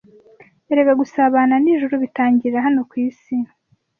Erega 0.71 0.93
gusabana 1.01 1.55
n’ijuru 1.63 1.95
bitangirira 2.03 2.57
hano 2.65 2.81
ku 2.89 2.95
isi! 3.07 3.35